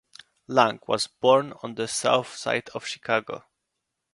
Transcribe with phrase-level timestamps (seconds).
[0.47, 3.45] Lang was born on the south side of Chicago.